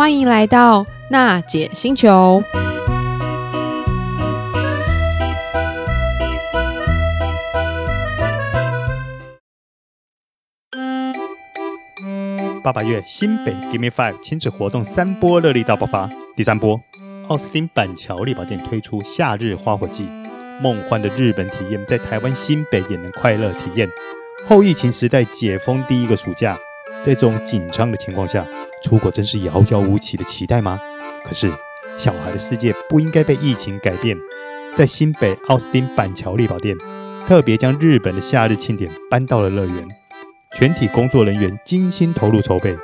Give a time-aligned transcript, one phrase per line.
[0.00, 2.42] 欢迎来到娜姐星球。
[12.64, 16.80] 八八月新北 Give Me Five 亲子活动三波热力大爆发，第三波，
[17.28, 20.08] 奥斯汀板桥丽宝店推出夏日花火季，
[20.62, 23.86] 梦幻的日本体验在台湾新北也能快乐体验。
[24.48, 26.56] 后疫情时代解封第一个暑假，
[27.04, 28.42] 在这种紧张的情况下，
[28.82, 30.80] 出国真是遥遥无期的期待吗？
[31.24, 31.52] 可是
[31.96, 34.16] 小孩的世界不应该被疫情改变，
[34.74, 36.74] 在新北奥斯汀板桥丽宝店，
[37.26, 39.86] 特别将日本的夏日庆典搬到了乐园。
[40.56, 42.76] 全体工作人员精心投入筹备，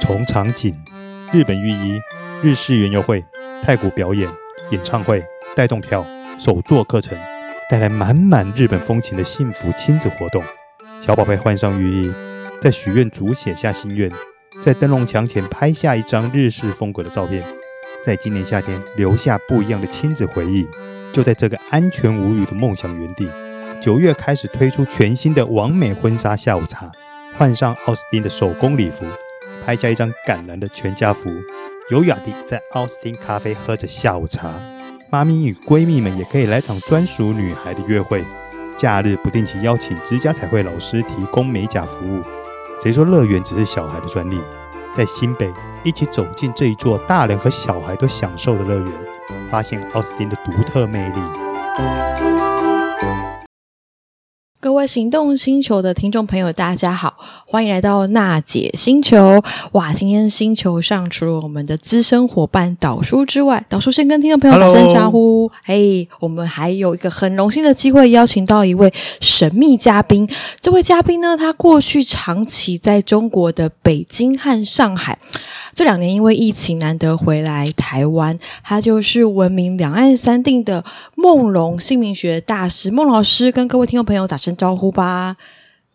[0.00, 0.74] 从场景、
[1.32, 2.00] 日本浴衣、
[2.42, 3.22] 日式园游会、
[3.62, 4.30] 太鼓表演、
[4.70, 5.22] 演唱会、
[5.54, 6.06] 带动跳、
[6.38, 7.18] 手作课程，
[7.68, 10.42] 带来满满日本风情的幸福亲子活动。
[11.00, 12.12] 小宝贝换上浴衣，
[12.62, 14.10] 在许愿竹写下心愿，
[14.62, 17.44] 在灯笼墙前拍下一张日式风格的照片，
[18.00, 20.64] 在今年夏天留下不一样的亲子回忆。
[21.12, 23.28] 就在这个安全无虞的梦想园地。
[23.80, 26.88] 九月开始推出全新的完美婚纱下午茶，
[27.36, 29.04] 换上奥斯汀的手工礼服，
[29.66, 31.28] 拍下一张感人的全家福，
[31.90, 34.54] 优雅地在奥斯汀咖啡喝着下午茶。
[35.10, 38.24] 妈咪与闺蜜们也可以来场专属女孩的约会。
[38.78, 42.22] 假日不定期邀请指甲彩绘老师提供美甲服务。
[42.82, 44.40] 谁说乐园只是小孩的专利？
[44.92, 45.52] 在新北
[45.84, 48.92] 一起走进这一座大人和小孩都享受的乐园，
[49.48, 52.51] 发现奥斯汀的独特魅力。
[54.62, 57.16] 各位行动星球的听众朋友，大家好，
[57.48, 59.42] 欢迎来到娜姐星球。
[59.72, 65.50] 哇，今天星球上除了我们的资深伙伴导叔之外，导叔先跟听众朋友打声招呼。
[65.64, 70.28] 嘿，我们还有一个很荣幸的机会，邀请到一位神秘嘉宾。
[70.60, 75.18] 这位嘉宾呢，他过去长期在中国的北京和上海，
[75.74, 80.84] 这两年因为疫情难得回来台湾，他就是闻名两岸三地的
[81.16, 84.51] 梦龙姓名学大师孟老师，跟各位听众朋友打声。
[84.56, 85.36] 招呼吧，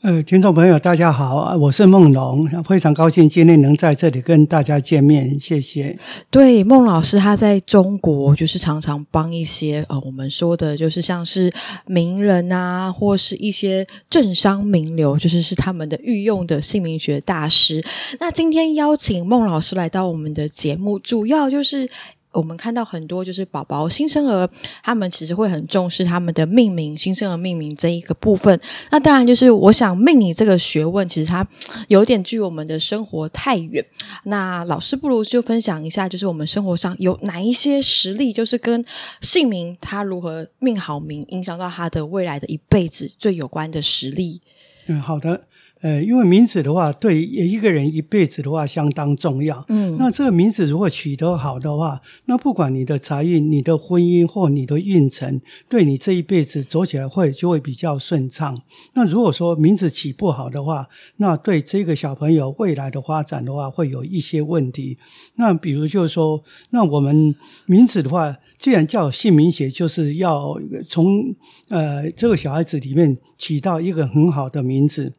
[0.03, 5.97] 呃，听众朋友，大家好，我是孟龙，非常高兴今天能在这里跟大家见面，谢谢。
[6.29, 11.51] 对，孟老师他在中国就是常常帮一些呃，我们说的就是像是
[11.87, 17.83] 名人啊，或是一些政商名流，就是是他们的御用的姓名学大师。
[18.19, 21.89] 那今天邀请孟老师来到我们的节目，主要就是。
[22.37, 24.47] 我们看到很多就是宝宝新生儿，
[24.83, 28.59] 他们其实会很重视他们的命名，新生儿命名这一个部分。
[28.91, 31.45] 那当然就是我想命理这个学问，其实它
[31.87, 33.83] 有点距我们的生活太远。
[34.25, 38.85] 那老师不如就分享一下，就是我们生活上有哪一些实例，就是跟
[39.21, 44.39] 姓名他如何命好名，影响到他的未来的一辈子最有关的实例。
[44.85, 45.41] 嗯，好的。
[45.81, 49.63] 呃，因为名字的话，对一个人一辈子的话相当重要。
[49.69, 55.39] 嗯，那这个名字如果取得好的话，那不管你的财运、你的婚姻或你的运程，
[55.69, 58.61] 对你这一辈子走起来会就会比较顺畅。
[58.93, 60.87] 那如果说名字起不好的话，
[61.17, 64.97] 那对这个小朋友未来的发展的话，会有一些问题。
[65.35, 67.35] 那比如就是说，那我们
[67.67, 70.55] 名字的话，既然叫姓名学，就是要
[70.89, 71.35] 从
[71.69, 75.13] 呃这个小孩子里面起到一个很好的名字。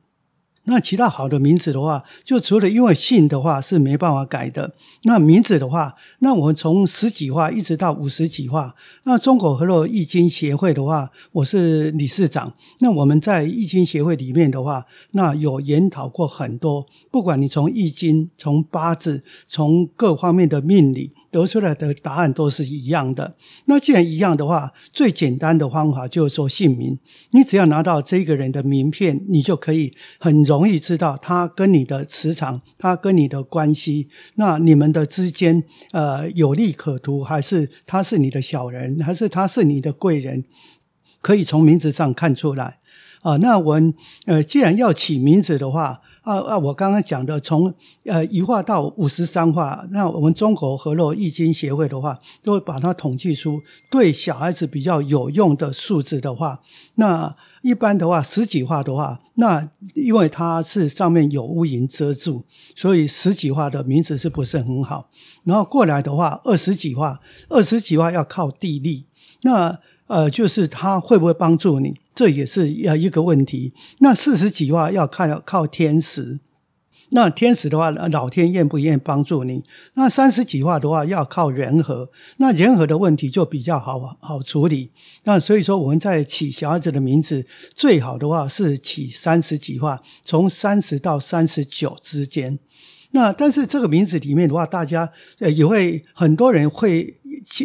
[0.69, 4.71] 那其他好的名字的话，就除了因为姓的话是没办法改的，
[5.05, 8.75] 那名字的话，那我们从十几话一直到五十几话。
[9.05, 12.53] 那中国河洛易经协会的话，我是理事长。
[12.81, 23.35] 那我们在易经协会里面的话，那有研讨过很多，不管你从易经、从八字、从各方面的命理得出来的答案都是一样的。
[23.65, 26.99] 那既然一样的话，最简单的方法就是说姓名，
[27.31, 30.58] 你只要拿到这个人的名片，你就可以很容。
[30.59, 40.43] 容易知道他跟你的磁场，他跟你的关系，那你们的之间，呃，有利可图，还是他是你的小人，还是他是你的贵人，
[41.21, 42.81] 可以从名字上看出来。
[43.23, 43.95] 啊，那我们
[44.27, 47.73] 呃，既然要起名字的话，啊啊，我刚刚讲的从
[48.05, 53.61] 呃一画到五十三画，那我们中国河洛易经协会的话，都会把它统计出
[53.91, 56.61] 对小孩子比较有用的数字的话，
[56.95, 57.37] 那
[57.69, 62.43] 一般的话十几画的话，那因为它是上面有乌云遮住，
[62.75, 65.11] 所以十几画的名字是不是很好？
[65.45, 69.05] 然后过来的话，二十几画，二十几画要靠地利，
[69.43, 69.79] 那。
[70.09, 73.75] 呃，就是它会不会帮助你，这也是呃一个问题。
[73.99, 76.41] 那四十几画要看靠天时，
[77.11, 79.65] 那天使的话，老天愿不愿意帮助你？
[79.95, 84.91] 那三十几画的话要靠人和，那人和的问题就比较好好处理。
[85.25, 92.59] 那所以说我们在起小孩子的名字，最好的话是起三十几画，从三十到三十九之间。
[93.11, 97.15] 那但是这个名字里面的话，大家呃也会很多人会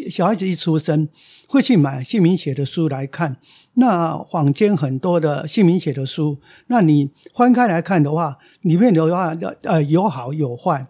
[0.10, 1.10] 小孩子一出生
[1.48, 3.38] 会去买姓名写的书来看。
[3.74, 10.88] 那坊间很多的姓名写的书，那你翻开来看的话，里面的话呃有好有坏，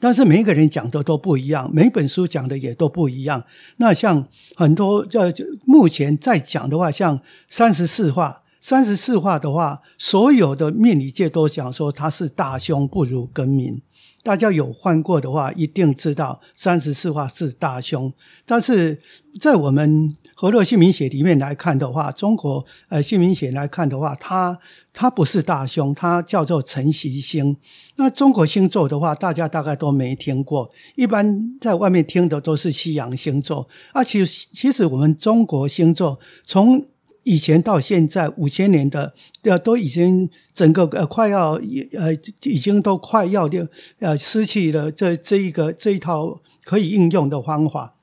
[0.00, 3.44] 但是每一个人讲的都不一样，每本书讲的也都不一样。
[3.76, 4.26] 那像
[4.56, 5.30] 很多呃
[5.66, 8.42] 目前在讲的话，像三十四话。
[8.68, 13.80] 三十四画的话，所有的命理界都讲说它是大凶不如更名。
[14.24, 18.12] 大家有换过的话，一定知道三十四画是大凶。
[18.44, 19.00] 但是
[19.40, 24.58] 在我们河洛姓名学里面来看的话，中国呃姓名学来看的话，它
[24.92, 27.56] 它不是大凶，它叫做晨曦星。
[27.94, 33.68] 那中国星座的话，大家大概都没听过，一般在外面听的都是西洋星座。
[33.92, 36.84] 啊，其实其实我们中国星座从
[37.26, 39.12] 以前到现在五千年的，
[39.42, 41.54] 呃，都已经整个呃快要
[41.98, 42.14] 呃
[42.44, 43.68] 已经都快要的
[43.98, 47.96] 呃失去了这这一个这一套可以应用的方法。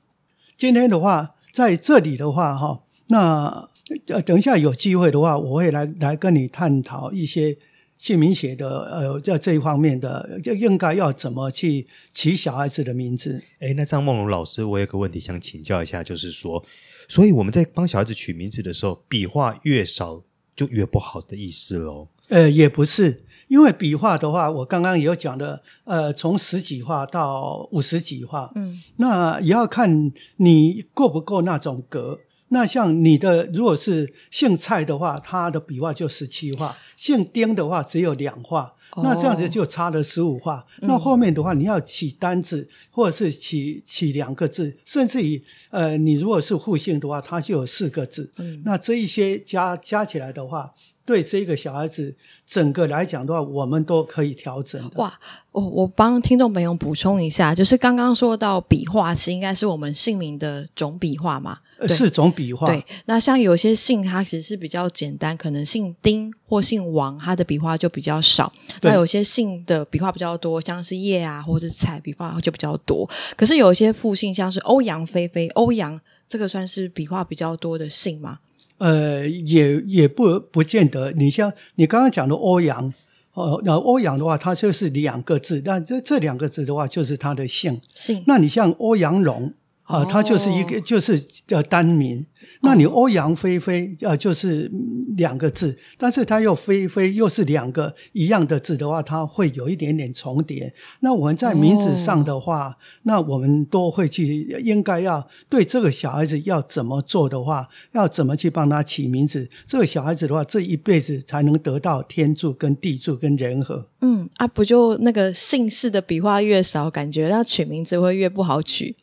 [0.58, 3.66] 今天的话，在这里的话哈，那
[4.08, 7.56] 呃等一下有机会的话，我会来来跟你探讨一些
[7.96, 13.42] 姓名写的呃在这一方面的，就应该要怎么去起小孩子的名字。
[13.60, 16.64] 哎，那张梦龙老师，我有个问题想请教一下，就是说。
[17.08, 20.22] 所以我们在帮小孩子取名字的时候，笔画越少
[20.56, 22.08] 就越不好的意思喽？
[22.28, 32.18] 呃，也不是，因为笔画的话，我刚刚也有讲的，呃，从十几画到五十几画，嗯，那也要看你够不够那种格。
[32.48, 38.74] 那像你的，如果是姓蔡的话，他的笔画就十七画；姓丁的话，只有两画。
[39.02, 40.58] 那这样子就差了十五画。
[40.58, 48.32] 哦、那后面的话，你要起单字，或者是起起两个字，甚至于呃，你如果是复姓的话，它就有四个字。
[48.36, 50.72] 嗯，那这一些加加起来的话，
[51.04, 52.14] 对这个小孩子
[52.46, 54.90] 整个来讲的话，我们都可以调整的。
[54.98, 55.18] 哇，
[55.50, 61.58] 我我帮听众朋友补充一下，就是刚刚说到笔画是应该是我们姓名的总笔画嘛？
[61.88, 62.68] 是种笔画。
[62.68, 68.52] 对，那像有些姓，它其实是比较简单，可能姓丁或姓王，它的笔画就比较少。
[68.82, 73.08] 那有些姓的笔画比较多，像是叶啊，或者是彩，笔画就比较多。
[73.36, 78.38] 可是有一些复姓，像是欧阳菲菲、欧阳，这个算是笔画比较多的姓吗？
[78.78, 81.12] 呃，也也不不见得。
[81.12, 82.92] 你像你刚刚讲的欧阳，
[83.34, 87.80] 哦、呃，那欧阳的话，它就是两个字，但这这两个字的话，就是他的姓。
[87.94, 88.24] 姓。
[88.26, 89.52] 那你像欧阳龙。
[89.84, 92.24] 啊，他就是一个，就是叫单名。
[92.62, 94.70] 那你欧阳菲菲，呃，就是
[95.16, 100.72] 两个字，但是它又菲菲又是两个一样的字的话，它会有一点点重叠。
[101.00, 109.48] 那我们在名字上的话，哦、那我们都会去，应该要对这个小孩子要怎么做的话，要怎么去帮他起名字？
[109.66, 113.86] 这个小孩子的话，这一辈子才能得到天助、跟地助、跟人和。
[114.00, 118.96] 嗯，啊，不就那个姓氏的笔画越少，感觉他取名字会越不好取。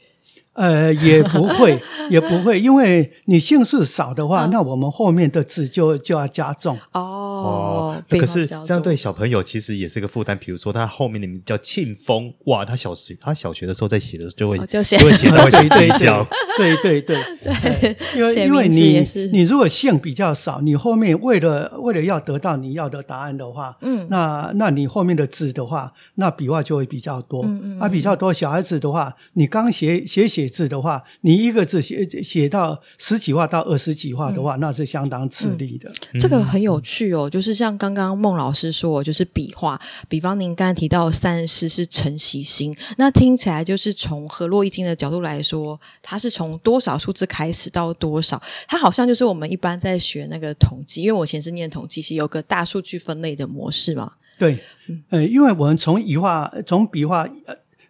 [0.53, 1.81] 呃，也不会，
[2.11, 6.77] 也不会，因为你姓氏少的话，嗯、那我们后面的字就就要加重。
[6.91, 10.37] 哦，哦，可是这样对小朋友其实也是个负担。
[10.37, 16.27] 比如说他后面的名字叫庆丰，哇，他小学他小学的时候在写的时候就会、哦、就，写就会写到会 对小，
[16.57, 27.45] 对对对对，因为因为你你如果姓比较少，你后面为了为了要得到你要的答案的话，嗯，那那你后面的字的话，那笔画就会比较多。
[27.45, 30.40] 嗯嗯，啊，比较多小孩子的话，你刚写写写。
[30.41, 35.91] 写字的话，你一个字写写到十几画到二十几画的话，嗯、那是相当吃力的。
[36.13, 39.79] 嗯、这个很有趣哦，就是像刚刚孟老师说，就是笔画，
[40.09, 48.41] 比方您刚才提到三十四是辰戌星，那听起来就是从河洛易经的角度来说，它是从多少数字开始到多少？
[48.67, 54.13] 它好像就是我们一般在学那个统计，因为我以前是念统计系，有个大数据分类的模式嘛。
[54.39, 54.57] 对，
[54.87, 57.27] 嗯、呃，因为我们从笔画从笔画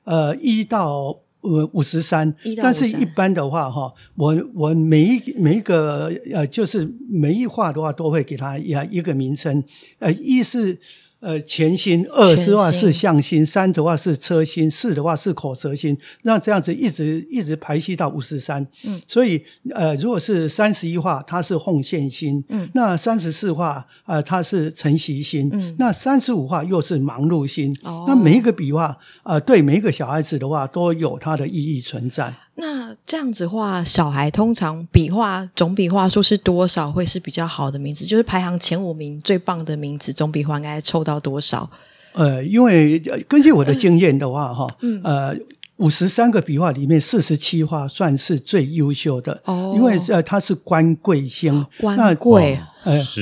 [0.04, 1.18] 呃一到。
[1.42, 9.64] 呃，五十三，但是一般的话，哈，我我每一每一个呃，就是每一画的话，都会给它一一个名称，
[10.00, 10.80] 呃，一是。
[11.22, 18.66] 呃，前心，二的话是向心，三的话是车心，四的话是口舌心，那这样子一直一直排序到五十三。
[18.84, 22.44] 嗯，所以呃，如果是三十一画，它是奉献心。
[22.50, 25.48] 嗯，那三十四画，呃，它是辰戌星。
[25.54, 27.72] 嗯，那三十五画又是忙碌心。
[27.84, 32.34] 哦，那每一个笔画，呃，对每一个小孩子的话，都有它的意义存在。
[32.56, 38.06] 那这样子的话，小孩通常笔画总笔画数是多少会是比较好的名字？
[38.06, 41.70] 就是排行前五名最棒的名字，总笔画应该凑到多少？
[42.14, 45.36] 呃，因为根据我的经验的话，哈、嗯，呃，
[45.78, 49.42] 五十三个笔画里面，四十七画算是最优秀的。
[49.46, 52.56] 哦，因为呃，它是官贵星，官贵。
[52.56, 52.68] 呃，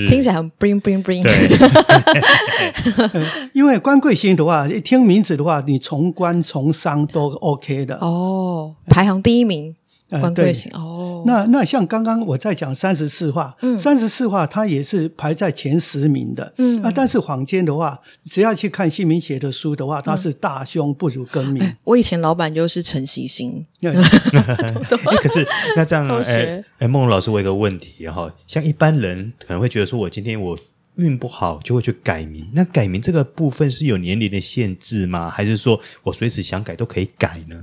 [0.08, 1.24] 听起来很 bling bling bling。
[3.54, 7.96] 因为官贵姓的话，一听名字的话，你从官从商都 OK 的。
[7.98, 9.76] 哦，排行第一名。
[10.10, 10.80] 官贵姓、呃、
[11.20, 21.76] 哦，那那像刚刚我在讲三十四画，三十四画它也是排在前十名的，嗯啊，但是坊间的话，只要去看姓名学的书的话，它是大凶不如更名。
[21.84, 25.46] 我以前老板就是陈锡兴， 可是
[25.76, 30.58] 那这样，哎哎，孟老师，我有个问题哈，像一般人可能会觉得说，我今天我
[30.96, 32.46] 运不好，就会去改名。
[32.54, 35.30] 那改名这个部分是有年龄的限制吗？
[35.30, 37.56] 还是说我随时想改都可以改呢？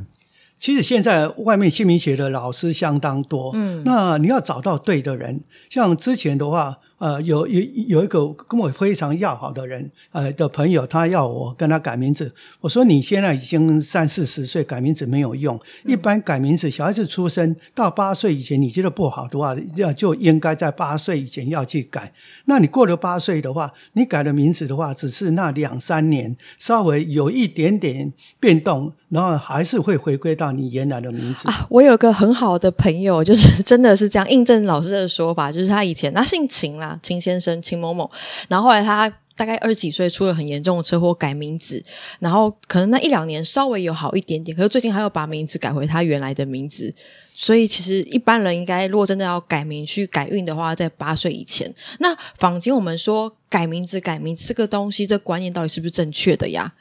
[0.58, 6.78] 其实现在外面姓名学的老师相当多，嗯，那你要找到对的人，像之前的话。
[6.98, 12.34] 呃，有有有一个跟我非常要好的人，呃的朋友，他要我跟他改名字。
[12.60, 15.60] 我说你现在已经三四十岁，改名字没有用。
[15.84, 22.10] 一般改名字，小孩子出生到八岁以前，你觉得不好的话，要就应该在八岁以前要去改。
[22.46, 28.10] 那你过了八岁的话，你改了名字的话，只是那两三年稍微有一点点
[28.40, 31.46] 变动，然后还是会回归到你原来的名字。
[31.50, 36.85] 啊，我有个很好的朋友，就是真的是这样印证老师的说法，就是他以前他姓秦啦。
[36.86, 38.10] 啊秦先生，秦某某，
[38.48, 41.82] 然后后来他大概二十几岁出了很严重的车祸，改名字，
[42.20, 46.94] 然后可能那一两年稍微有好一点点，可是最近他又把名字改回他原来的名字，
[47.34, 51.70] 所以其实一般人应该如果真的要改名去改运的话，在八岁以前。
[51.98, 56.72] 那坊间我们说改名字、改名这个东西，这观念到底是不是正确的呀？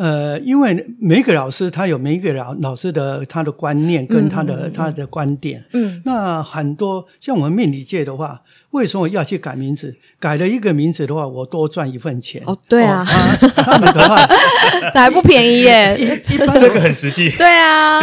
[0.00, 8.40] 呃，因为每一个老师他有每一个老老师的他的观念跟他的、嗯、他的观点，嗯，那很多像我们命理界的话，
[8.70, 9.94] 为什么要去改名字？
[10.18, 12.42] 改了一个名字的话，我多赚一份钱。
[12.46, 14.26] 哦，对啊，哦、他，他们的话
[14.94, 17.28] 还不便宜耶， 一一般这个很实际。
[17.32, 18.00] 对啊。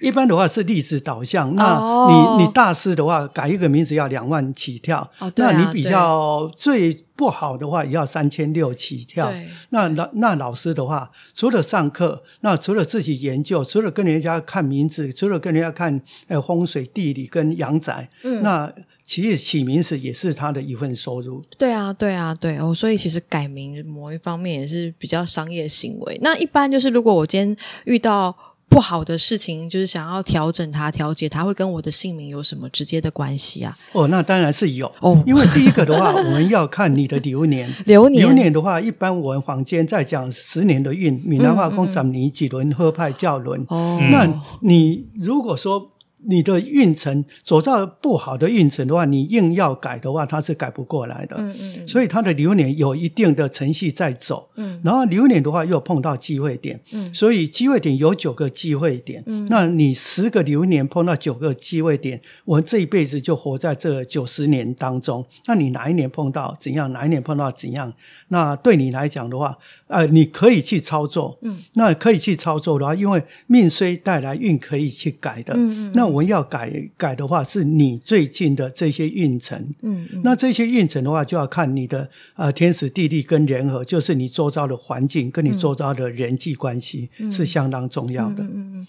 [0.00, 1.74] 一般的话是历史导向，那
[2.08, 2.40] 你、oh.
[2.40, 9.30] 你大师的话改一个名字要两万起跳，oh, 那你比较最不好的话也要三千六起跳。
[9.68, 18.72] 那老那老师的话，除了上课，那除了自己研究，除了跟人家看名字，除了跟人家看呃风水地理跟阳宅，嗯，那
[19.04, 21.42] 其实起名字也是他的一份收入。
[21.58, 26.18] 对啊，对啊，对哦，所以其实改名某一方面也是比较商业行为。
[26.22, 28.34] 那一般就是如果我今天遇到。
[28.70, 33.76] 不好的事情就是想要调整它、调节它，会跟我的姓名有什么直接的关系啊？
[33.92, 35.22] 哦，那当然是有哦。
[35.26, 37.68] 因为第一个的话，我们要看你的流年。
[37.84, 43.66] 流年，流年的话，一般我们房间在讲十年的运，闽南话讲十年几轮合派教轮。
[43.68, 44.26] 哦，那
[44.60, 45.90] 你如果说。
[46.26, 51.36] 你的运程走到不好的运程的话，你硬要改的话，它是改不过来的。
[51.38, 51.88] 嗯嗯。
[51.88, 54.48] 所以它的流年有一定的程序在走。
[54.56, 54.80] 嗯。
[54.84, 56.78] 然后流年的话又碰到机会点。
[56.92, 57.12] 嗯。
[57.14, 59.22] 所以机会点有九个机会点。
[59.26, 59.46] 嗯。
[59.48, 65.24] 那你十个流年碰到九个机会点，我们这一辈子就活在这九十年当中。
[65.46, 66.92] 那你哪一年碰到怎样？
[66.92, 67.92] 哪一年碰到怎样？
[68.28, 71.38] 那对你来讲的话，呃，你可以去操作。
[71.42, 71.58] 嗯。
[71.74, 75.54] 那可以去操作的话，因为命虽带来，运可以去改的。
[75.54, 75.92] 嗯嗯。
[75.94, 79.58] 那我们要改改的话，是你最近的这些运程。
[79.82, 88.42] 嗯，嗯，那这些运程的话，就要看你的呃天时地利跟人和，就是你周遭的环境跟你周遭的人际关系是相当重要的。
[88.44, 88.86] 嗯嗯，嗯。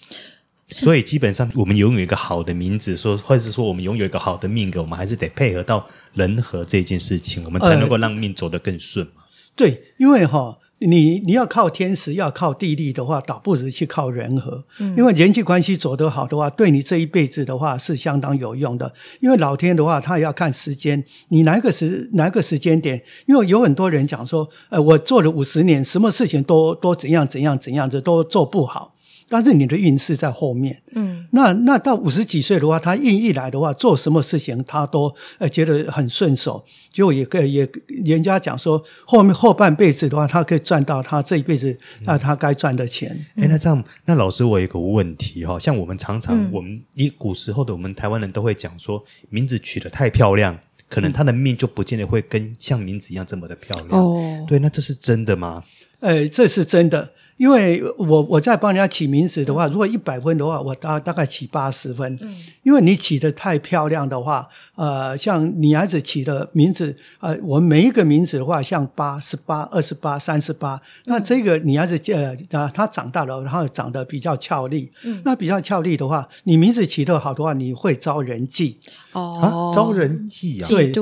[0.70, 9.13] 所以基本上，我们拥有一个好的名字，说或者是说我们拥有一个好的命格，我们还是得配合到人和这件事情，我们才能够让命走得更顺嘛。
[9.18, 9.24] 呃，
[9.56, 10.58] 对，因为哈。
[10.88, 14.66] 你你要靠天时，要靠地利的话，倒不如去靠人和。
[14.80, 18.92] 嗯，因为人际关系走得好的话，对你这一辈子的话是相当有用的。
[19.20, 23.04] 因为老天的话，他也要看时间，你哪个时哪个时间点？
[23.28, 28.96] 因为有很多人讲说，呃，我做了五十年，什么事情都都怎样怎样怎样子都做不好。
[29.32, 36.62] 但是你的运势在后面，嗯，那那到五十几岁的话，他运一来的话，做什么事情他都呃觉得很顺手，
[36.92, 37.70] 结果也可以也
[38.04, 43.10] 人家讲说，后面后半辈子的话，他可以赚到他这一辈子那他该赚的钱。
[43.36, 50.60] 哎、嗯，那这样，那老师我有一个问题哈，像我们常常、嗯、我们以古时候的我们台湾人都会讲说，名字取得太漂亮，
[50.90, 53.90] 可能他的命就不见得会跟像名字一样这么的漂亮。
[53.92, 55.64] 哦，对，那这是真的吗？
[56.02, 57.14] 呃，这是真的。
[57.38, 62.18] 因为我我在帮人家起名字的话，如果一百分的话，我大大概起八十分。
[62.22, 72.36] 嗯，因为你起得太漂亮的话，呃，像女孩子起的名字，呃，我们每一个名字的话，像八十八、二十八、三十八，那这个女孩子呃，
[72.70, 74.92] 她长大了，然后长得比较俏丽。
[75.04, 78.80] 嗯，那比较俏丽的话，你名字起得好的话，你会招人忌。
[79.14, 80.68] 哦，招人忌啊？
[80.68, 80.94] 对。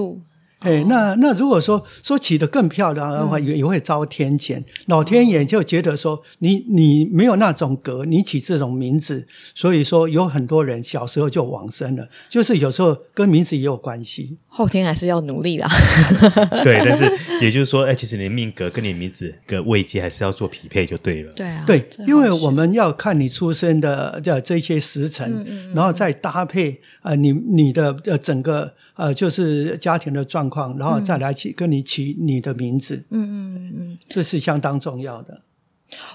[0.60, 4.64] 哎，那那如果说说起得更漂亮的话，也、嗯、也会遭天谴。
[4.88, 12.08] 老天爷就觉得说你你没有那种格，你起这种名字，所以说有很多人小时候就往生了。
[12.28, 14.38] 就是有时候跟名字也有关系。
[14.48, 15.66] 后天还是要努力的。
[16.64, 17.10] 对，但是
[17.42, 21.32] 也就是说，哎，其实你的命格跟你名字的位阶还是要做匹配就对了。
[21.34, 33.06] 对啊，对，因为我们要看你出生的这这些时辰，嗯嗯嗯，然后再搭配呃你你的呃整个呃就是家庭的状况，然后再来起跟你起你的名字。
[33.12, 35.42] 嗯嗯嗯嗯，这是相当重要的。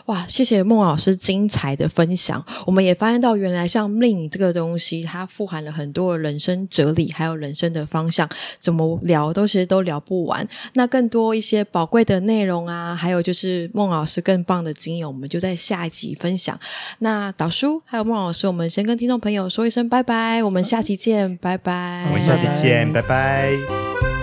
[0.07, 2.45] 哇，谢谢孟老师精彩的分享。
[2.65, 8.29] 我们也发现到，原来像命这个东西，它富含了很多人生哲理，还有人生的方向。
[8.57, 10.47] 怎么聊都其实都聊不完。
[10.75, 16.57] 那更多一些宝贵的内容啊，还有就是孟老师更棒的经验，我们就在下一集分享。
[17.01, 22.07] 那导叔还有孟老师，我们先跟听众朋友说一声拜拜，我们下期见，拜拜。
[22.09, 24.14] 我们下期见，拜拜。